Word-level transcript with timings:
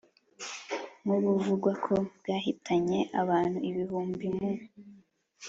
nk'ubuvugwa 1.03 1.71
ko 1.85 1.93
bwahitanye 2.17 2.99
abantu 3.21 3.57
ibihumbi 3.69 4.27
mu 4.37 4.51